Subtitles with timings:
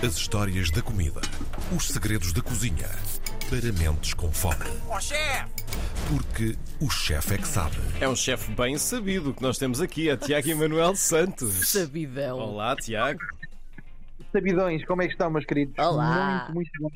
[0.00, 1.20] As histórias da comida.
[1.76, 2.88] Os segredos da cozinha.
[3.50, 4.64] Para mentes com fome.
[4.88, 5.50] Ó chefe!
[6.08, 7.74] Porque o chefe é que sabe.
[8.00, 11.68] É um chefe bem sabido que nós temos aqui, é Tiago Emanuel Santos.
[11.68, 12.38] Sabidão.
[12.38, 13.18] Olá, Tiago.
[14.32, 15.74] Sabidões, como é que estão, meus queridos?
[15.76, 16.48] Olá.
[16.54, 16.90] Muito, muito bom.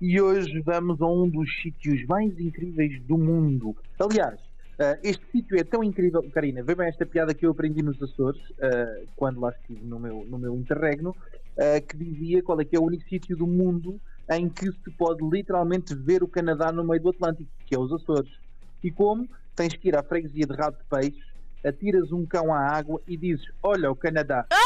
[0.00, 3.76] E hoje vamos a um dos sítios mais incríveis do mundo.
[3.98, 4.38] Aliás,
[4.80, 6.22] eh, este sítio é tão incrível.
[6.32, 10.00] Karina, vê bem esta piada que eu aprendi nos Açores, eh, quando lá estive no
[10.00, 11.14] meu, no meu interregno,
[11.58, 14.90] eh, que dizia qual é que é o único sítio do mundo em que se
[14.96, 18.32] pode literalmente ver o Canadá no meio do Atlântico, que é os Açores.
[18.82, 19.28] E como?
[19.54, 21.20] Tens que ir à freguesia de rabo de peixe,
[21.62, 24.46] atiras um cão à água e dizes: Olha, o Canadá.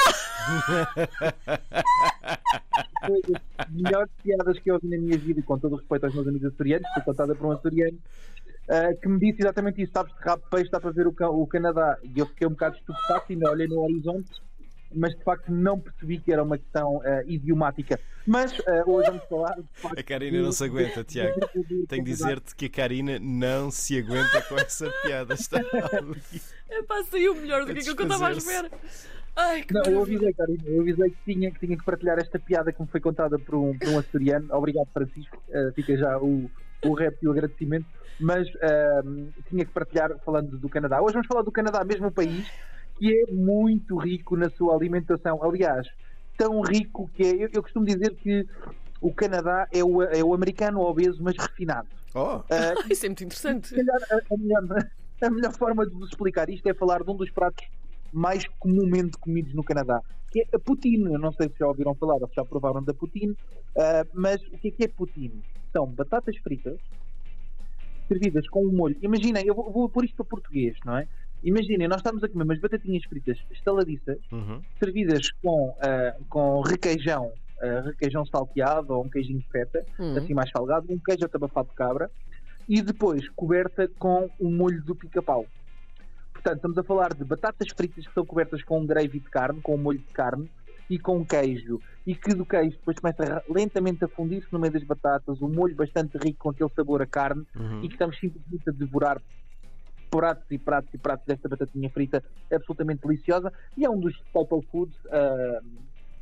[3.06, 6.04] foi das melhores piadas que eu ouvi na minha vida, e com todo o respeito
[6.04, 7.98] aos meus amigos açorianos, foi contada por um açoriano,
[8.68, 11.10] ah, que me disse exatamente isso: sabes, de rabo de peixe está para ver o,
[11.10, 11.98] o Canadá.
[12.02, 14.30] E eu fiquei um bocado estupefacto e ainda olhei no horizonte,
[14.94, 18.00] mas de facto não percebi que era uma questão ah, idiomática.
[18.26, 19.56] Mas ah, hoje vamos falar.
[19.56, 21.40] de facto, A Karina não se aguenta, Tiago.
[21.88, 25.34] Tenho de dizer-te que a Karina não se aguenta com essa piada.
[25.34, 26.22] Está ali.
[26.70, 28.70] Epá, saiu melhor do que aquilo que eu estava à espera.
[29.36, 32.38] Ai, que Não, eu avisei, Karina, eu avisei que tinha, que tinha que partilhar esta
[32.38, 34.46] piada que me foi contada por um, por um açoriano.
[34.52, 35.42] Obrigado, Francisco.
[35.52, 36.48] Ah, fica já o,
[36.84, 37.86] o rap e o agradecimento.
[38.20, 39.02] Mas ah,
[39.48, 41.02] tinha que partilhar falando do Canadá.
[41.02, 42.46] Hoje vamos falar do Canadá, mesmo país
[42.96, 45.42] que é muito rico na sua alimentação.
[45.42, 45.86] Aliás,
[46.36, 47.44] tão rico que é.
[47.44, 48.46] Eu, eu costumo dizer que
[49.00, 51.88] o Canadá é o, é o americano obeso, mas refinado.
[52.14, 53.74] Oh, Ah, Isso é muito interessante.
[53.74, 54.88] calhar a, a melhor,
[55.22, 57.66] a melhor forma de vos explicar isto é falar de um dos pratos
[58.12, 61.12] mais comumente comidos no Canadá, que é a poutine.
[61.12, 63.36] Eu não sei se já ouviram falar ou se já provaram da poutine,
[63.76, 65.42] ah, mas o que é que é poutine?
[65.74, 66.78] São batatas fritas
[68.06, 68.96] servidas com um molho.
[69.02, 71.08] Imaginem, eu vou, vou pôr isto para português, não é?
[71.42, 74.62] Imaginem, nós estamos a comer umas batatinhas fritas estaladiças, uhum.
[74.78, 80.16] servidas com, ah, com requeijão, ah, requeijão salteado ou um queijinho de feta, Hum.
[80.16, 82.10] assim mais salgado, um queijo atabafado de cabra
[82.68, 85.44] e depois coberta com o molho do pica-pau.
[86.32, 89.60] Portanto, estamos a falar de batatas fritas que são cobertas com um gravy de carne,
[89.60, 90.48] com um molho de carne
[90.88, 91.80] e com queijo.
[92.06, 95.74] E que do queijo depois começa lentamente a fundir-se no meio das batatas, um molho
[95.74, 97.82] bastante rico com aquele sabor a carne Uhum.
[97.82, 99.20] e que estamos simplesmente a devorar
[100.10, 104.62] pratos e pratos e pratos desta batatinha frita absolutamente deliciosa e é um dos staple
[104.70, 105.60] foods ah,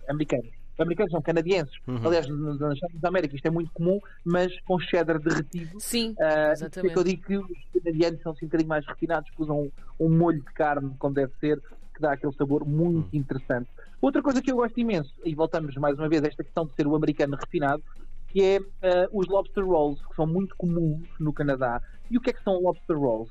[0.09, 0.49] americanos.
[0.79, 1.75] Americanos são canadienses.
[1.87, 1.99] Uhum.
[2.07, 5.79] Aliás, nos nos Estados da América isto é muito comum, mas com cheddar derretido.
[5.79, 6.91] Sim, Ah, exatamente.
[6.91, 9.61] é que eu digo que os canadianos são assim um bocadinho mais refinados, que usam
[9.61, 9.71] um,
[10.01, 11.61] um molho de carne, como deve ser,
[12.03, 13.69] dá aquele sabor muito interessante.
[14.01, 16.75] Outra coisa que eu gosto imenso, e voltamos mais uma vez a esta questão de
[16.75, 17.83] ser o americano refinado,
[18.29, 21.81] que é ah, os lobster rolls, que são muito comuns no Canadá.
[22.11, 23.31] E o que é que são lobster rolls?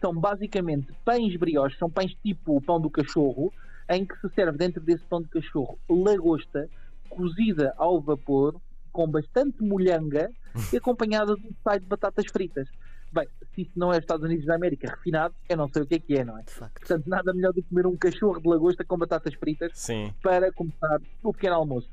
[0.00, 3.52] São basicamente pães brioches, são pães tipo o pão do cachorro,
[3.88, 6.68] em que se serve dentro desse pão de cachorro lagosta,
[7.08, 8.60] cozida ao vapor,
[8.92, 10.30] com bastante molhanga
[10.72, 12.68] e acompanhada de um de batatas fritas.
[13.16, 15.86] Bem, se isso não é os Estados Unidos da América refinado, eu não sei o
[15.86, 16.42] que é que é, não é?
[16.42, 16.80] De facto.
[16.80, 20.12] Portanto, nada melhor do que comer um cachorro de lagosta com batatas fritas Sim.
[20.22, 21.88] para começar o pequeno almoço.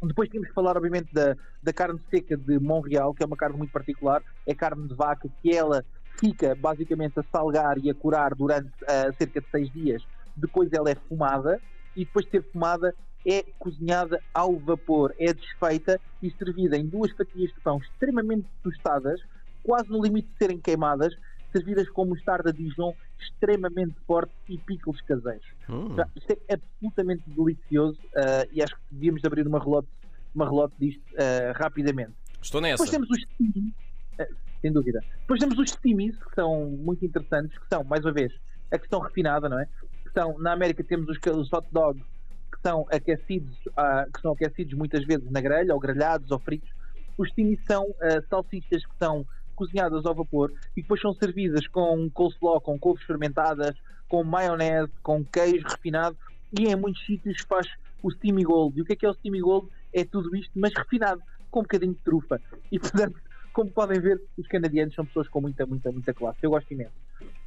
[0.00, 3.58] Depois temos que falar, obviamente, da, da carne seca de Montreal, que é uma carne
[3.58, 4.22] muito particular.
[4.46, 5.84] É carne de vaca que ela
[6.16, 10.06] fica basicamente a salgar e a curar durante ah, cerca de seis dias.
[10.36, 11.60] Depois ela é fumada
[11.96, 12.94] e depois de ser fumada
[13.26, 19.20] é cozinhada ao vapor, é desfeita e servida em duas fatias de pão extremamente tostadas,
[19.66, 21.12] quase no limite de serem queimadas,
[21.52, 25.46] servidas com mostarda Dijon extremamente forte e pickles caseiros.
[25.68, 25.96] Hum.
[25.96, 29.88] Já, Isto é absolutamente delicioso ah, e acho que devíamos de abrir uma relote,
[30.34, 32.12] uma relote disto ah, rapidamente.
[32.40, 32.84] Estou nessa.
[32.84, 33.74] Depois temos os steamies,
[34.20, 34.26] ah,
[34.60, 35.02] sem dúvida.
[35.20, 38.32] Depois temos os steamies, que são muito interessantes, que são, mais uma vez,
[38.70, 39.66] a questão refinada, não é?
[40.04, 42.04] Que são, na América temos os, os hot dogs,
[42.52, 46.70] que são aquecidos, ah, que são aquecidos muitas vezes na grelha, ou grelhados, ou fritos.
[47.18, 52.08] Os steamies são ah, salsichas que são cozinhadas ao vapor e depois são servidas com
[52.10, 53.74] coleslaw, com couves fermentadas,
[54.08, 56.16] com maionese, com queijo refinado
[56.56, 57.66] e em muitos sítios faz
[58.02, 58.78] o steamy gold.
[58.78, 59.68] E o que é que é o steamy gold?
[59.92, 61.20] É tudo isto, mas refinado,
[61.50, 62.40] com um bocadinho de trufa.
[62.70, 63.18] E portanto,
[63.52, 66.38] como podem ver, os canadianos são pessoas com muita, muita, muita classe.
[66.42, 66.92] Eu gosto imenso.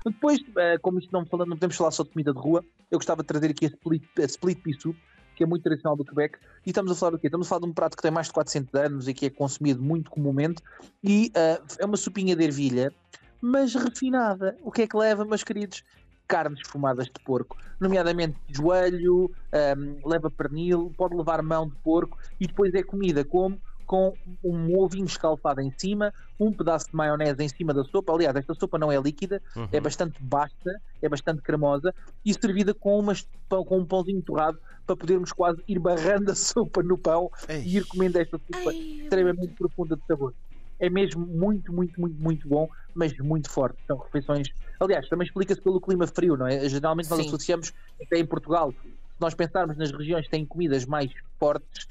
[0.04, 3.22] Depois, eh, como isto não, não podemos falar só de comida de rua, eu gostava
[3.22, 4.98] de trazer aqui a split, a split pea soup,
[5.40, 6.38] que é muito tradicional do Quebec.
[6.66, 7.28] E estamos a falar do quê?
[7.28, 9.30] Estamos a falar de um prato que tem mais de 400 anos e que é
[9.30, 10.62] consumido muito comumente.
[11.02, 12.94] E eh, é uma sopinha de ervilha,
[13.40, 14.58] mas refinada.
[14.62, 15.82] O que é que leva, meus queridos?
[16.28, 22.46] Carnes esfumadas de porco, nomeadamente joelho, ehm, leva pernil, pode levar mão de porco e
[22.46, 23.60] depois é comida como
[23.90, 28.14] com um ovinho escalfado em cima, um pedaço de maionese em cima da sopa.
[28.14, 29.68] Aliás, esta sopa não é líquida, Uhum.
[29.72, 31.92] é bastante basta, é bastante cremosa
[32.24, 36.36] e servida com, umas, pão- com um pãozinho torrado para podermos quase ir barrando a
[36.36, 37.64] sopa no pão Ei.
[37.64, 38.76] e ir comendo esta sopa Ai,
[39.06, 40.36] extremamente profunda de sabor.
[40.80, 43.80] É mesmo muito, muito, muito, muito bom, mas muito forte.
[43.88, 44.50] São refeições.
[44.80, 46.70] Aliás, também explica-se pelo clima frio, não é?
[46.70, 47.28] Geralmente nós Sim.
[47.28, 51.88] associamos, até em Portugal, se nós pensarmos nas regiões que têm comidas mais fortes,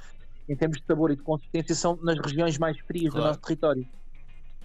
[0.48, 3.24] em termos de sabor e de consistência, são nas regiões mais frias Claro.
[3.24, 3.86] do nosso território.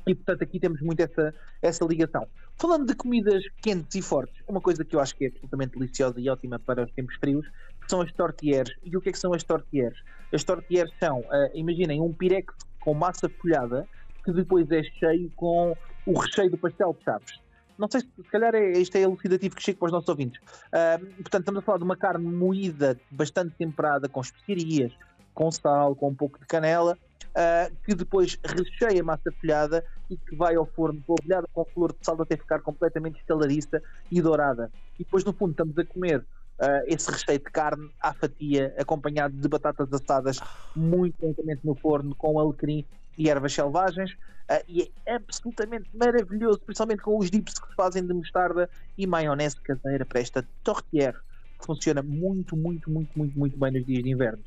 [0.05, 2.27] E portanto aqui temos muito essa, essa ligação.
[2.57, 6.19] Falando de comidas quentes e fortes, uma coisa que eu acho que é absolutamente deliciosa
[6.19, 7.45] e ótima para os tempos frios
[7.87, 8.73] são as tortilleries.
[8.83, 9.99] E o que é que são as tortilleries?
[10.33, 13.87] As tortilleries são, ah, imaginem, um pirex com massa folhada
[14.25, 15.75] que depois é cheio com
[16.05, 17.41] o recheio do pastel de chaves.
[17.77, 20.39] Não sei se, se calhar é, isto é elucidativo que chega para os nossos ouvintes.
[20.71, 24.93] Ah, portanto, estamos a falar de uma carne moída, bastante temperada, com especiarias,
[25.33, 26.97] com sal, com um pouco de canela,
[27.35, 31.91] ah, que depois recheia a massa folhada e que vai ao forno polvilhada com flor
[31.91, 33.81] de sal até ficar completamente estalariça
[34.11, 34.71] e dourada.
[34.99, 36.23] E depois, no fundo, estamos a comer
[36.59, 40.39] ah, esse recheio de carne à fatia, acompanhado de batatas assadas
[40.75, 42.85] muito lentamente no forno, com alecrim
[43.17, 44.15] e ervas selvagens.
[44.49, 49.07] ah, e é absolutamente maravilhoso, principalmente com os dips que se fazem de mostarda e
[49.07, 51.17] maionese caseira para esta tortillère,
[51.59, 54.43] que funciona muito, muito, muito, muito, muito bem nos dias de inverno.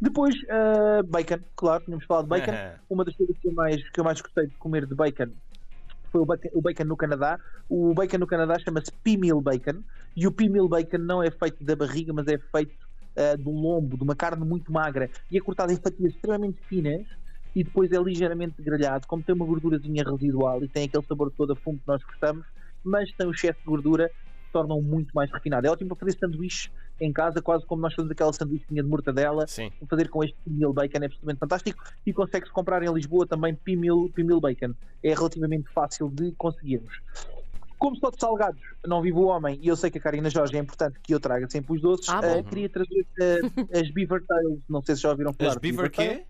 [0.00, 2.52] Depois, ah, bacon, claro, tínhamos falado de bacon.
[2.88, 5.30] Uma das coisas que eu mais, que eu mais gostei de comer de bacon
[6.10, 7.38] foi o bacon, o bacon no Canadá.
[7.68, 9.82] O bacon no Canadá chama-se P-Meal Bacon
[10.16, 12.74] e o P-Meal Bacon não é feito da barriga, mas é feito
[13.16, 17.06] ah, do lombo, de uma carne muito magra e é cortado em fatias extremamente finas
[17.54, 21.52] e depois é ligeiramente grelhado, como tem uma gordurazinha residual e tem aquele sabor todo
[21.52, 22.46] a fumo que nós gostamos,
[22.82, 24.10] mas tem o excesso de gordura
[24.50, 25.66] que torna-o muito mais refinado.
[25.66, 26.70] É ótimo para fazer sanduíche
[27.00, 29.70] em casa, quase como nós fazemos aquela sanduíchezinha de mortadela, Sim.
[29.88, 34.40] fazer com este P-Meal Bacon é absolutamente fantástico e consegue-se comprar em Lisboa também P-Meal
[34.40, 34.74] Bacon.
[35.02, 37.00] É relativamente fácil de conseguirmos.
[37.78, 40.54] Como só de salgados não vive o homem e eu sei que a Karina Jorge
[40.56, 42.44] é importante que eu traga sempre os doces, Ah, bom.
[42.44, 43.40] queria trazer eh,
[43.80, 44.58] as Beaver Tails.
[44.68, 45.52] Não sei se já ouviram falar.
[45.52, 46.16] As beaver Tails.
[46.18, 46.24] quê?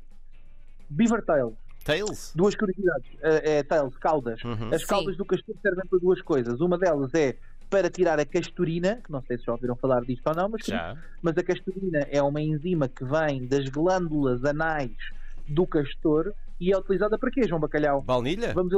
[0.88, 1.54] Beaver Tails.
[1.84, 2.32] Tails?
[2.36, 3.10] Duas curiosidades.
[3.22, 4.40] Eh, é Tails, caudas.
[4.44, 4.72] Uhum.
[4.72, 4.86] As Sim.
[4.86, 6.60] caudas do castor servem para duas coisas.
[6.60, 7.36] Uma delas é
[7.70, 10.66] para tirar a castorina, que não sei se já ouviram falar disto ou não, mas
[10.66, 10.96] Já.
[11.22, 14.90] mas a castorina é uma enzima que vem das glândulas anais
[15.48, 18.02] do castor e é utilizada para quê, João Bacalhau?
[18.02, 18.52] Baunilha?
[18.52, 18.74] Vamos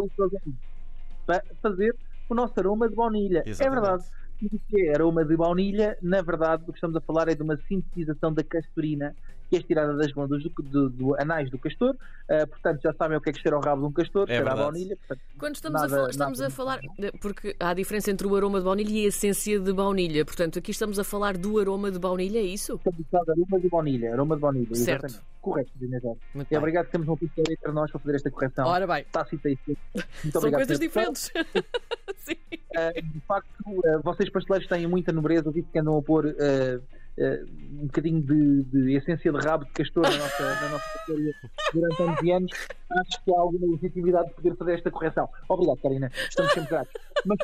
[1.26, 1.96] para fazer
[2.28, 3.42] o nosso aroma de baunilha.
[3.46, 3.80] É Exatamente.
[3.80, 4.04] verdade.
[4.42, 5.96] E o que é aroma de baunilha?
[6.02, 9.16] Na verdade, o que estamos a falar é de uma sintetização da castorina
[9.52, 11.94] que é tirada das glândulas do, do- do anais do castor.
[12.30, 14.36] Ah, portanto, já sabem o que é que cheira ao rabo de um castor, É
[14.36, 14.96] cheira a baunilha.
[14.96, 16.80] Portanto, Quando estamos, a, Nada- fal- estamos nada a falar.
[17.20, 20.24] Porque há a diferença entre o aroma de baunilha e a essência de baunilha.
[20.24, 22.76] Portanto, aqui estamos a falar do aroma de baunilha, é isso?
[22.76, 24.12] estamos a falar de aroma de baunilha.
[24.14, 25.04] Aroma de baunilha, Certo.
[25.06, 25.32] exatamente.
[25.42, 26.58] Correto, É bem.
[26.58, 28.64] obrigado que temos um pintor entre nós para fazer esta correção.
[28.66, 29.80] Ora bem, Tácita e Muito
[30.40, 31.30] são coisas diferentes.
[32.16, 32.34] Sim.
[32.74, 36.26] Uh, de facto, uh, vocês pasteleiros têm muita nobreza, eu vi que andam a pôr
[36.26, 36.82] uh, uh,
[37.18, 41.34] um bocadinho de, de essência de rabo de castor na nossa, na nossa pastelaria
[41.72, 42.52] durante anos e anos.
[42.90, 45.28] Acho que há alguma legitimidade de poder fazer esta correção.
[45.48, 46.92] Obrigado, Karina, estamos sempre gratos.
[47.26, 47.38] Mas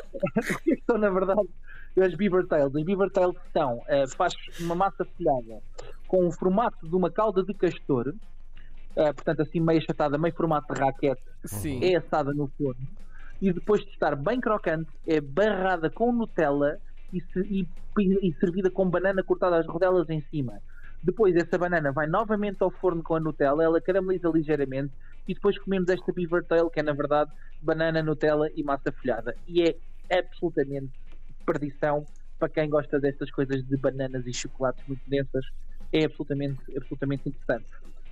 [0.49, 1.41] o que são, na verdade,
[2.01, 2.75] as Beaver Tails?
[2.75, 5.61] As Beaver Tails são, uh, faz uma massa folhada
[6.07, 10.73] com o formato de uma cauda de castor, uh, portanto, assim meio achatada, meio formato
[10.73, 11.83] de raquete, Sim.
[11.83, 12.87] é assada no forno
[13.41, 16.77] e depois de estar bem crocante, é barrada com Nutella
[17.13, 17.21] e,
[17.99, 20.61] e- e servida com banana cortada às rodelas em cima.
[21.01, 24.91] Depois essa banana vai novamente ao forno com a Nutella, ela carameliza ligeiramente
[25.27, 27.31] e depois comemos esta beaver tail, que é na verdade
[27.61, 29.35] banana, Nutella e massa folhada.
[29.47, 29.63] E
[30.09, 30.91] é absolutamente
[31.45, 32.05] perdição
[32.37, 35.45] para quem gosta destas coisas de bananas e chocolates muito densas.
[35.91, 37.65] É absolutamente, absolutamente interessante.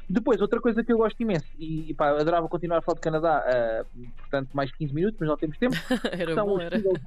[0.09, 3.43] Depois, outra coisa que eu gosto imenso, e pá, adorava continuar a falar de Canadá,
[3.45, 3.85] ah,
[4.17, 5.75] portanto, mais 15 minutos, mas não temos tempo,
[6.33, 6.63] são bom, os.
[6.63, 7.03] Fiddleheads,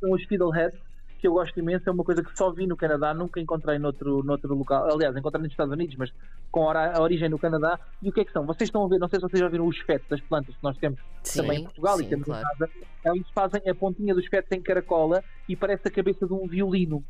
[0.00, 0.80] são os Fiddleheads,
[1.22, 4.24] que eu gosto imenso, é uma coisa que só vi no Canadá, nunca encontrei noutro,
[4.24, 6.12] noutro local, aliás, encontrei nos Estados Unidos, mas
[6.50, 7.78] com a origem no Canadá.
[8.02, 8.44] E o que é que são?
[8.44, 10.64] Vocês estão a ver, não sei se vocês já viram os fetos das plantas que
[10.64, 11.00] nós temos
[11.32, 12.40] também em Portugal sim, e temos claro.
[12.40, 12.70] em casa,
[13.04, 17.04] eles fazem a pontinha dos fetos em caracola e parece a cabeça de um violino.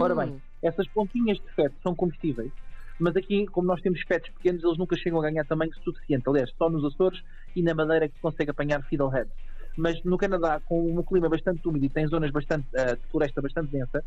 [0.00, 2.52] Ora bem, Hum, Essas pontinhas de feto são comestíveis,
[3.00, 6.28] mas aqui, como nós temos fetos pequenos, eles nunca chegam a ganhar tamanho suficiente.
[6.28, 7.22] Aliás, só nos Açores
[7.56, 9.32] e na Madeira é que se consegue apanhar fiddleheads.
[9.76, 13.42] Mas no Canadá, com um clima bastante úmido e tem zonas bastante, ah, de floresta
[13.42, 14.02] bastante densa,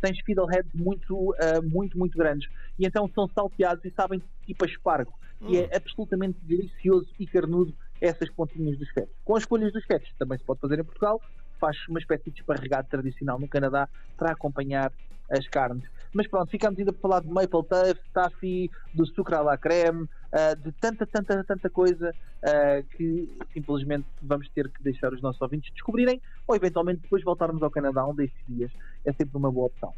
[0.00, 2.48] tens fiddleheads muito, ah, muito, muito grandes.
[2.78, 5.12] E então são salteados e sabem tipo a espargo.
[5.46, 9.14] E é absolutamente delicioso e carnudo essas pontinhas dos fetos.
[9.24, 11.20] Com as folhas dos fetos, também se pode fazer em Portugal,
[11.58, 14.92] faz uma espécie de esparregado tradicional no Canadá para acompanhar
[15.30, 15.84] as carnes.
[16.12, 20.02] Mas pronto, ficamos ainda por falar de maple toast, taffy, do sucre à la creme,
[20.02, 25.42] uh, de tanta, tanta, tanta coisa uh, que simplesmente vamos ter que deixar os nossos
[25.42, 28.70] ouvintes descobrirem ou eventualmente depois voltarmos ao Canadá um destes dias.
[29.04, 29.92] É sempre uma boa opção.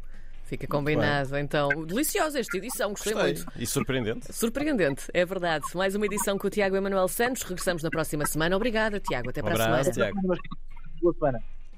[0.45, 1.85] Fica combinado, então.
[1.85, 3.33] Deliciosa esta edição, gostei, Gostei.
[3.33, 3.51] muito.
[3.57, 4.27] E surpreendente.
[4.33, 5.65] Surpreendente, é verdade.
[5.75, 7.43] Mais uma edição com o Tiago Emanuel Santos.
[7.43, 8.55] Regressamos na próxima semana.
[8.55, 9.29] Obrigada, Tiago.
[9.29, 10.13] Até Um para a abraço, semana.
[10.13, 10.66] Tiago.
[11.01, 11.39] Boa semana.